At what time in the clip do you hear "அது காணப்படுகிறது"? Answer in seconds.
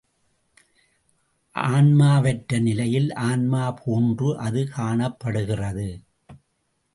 4.37-5.87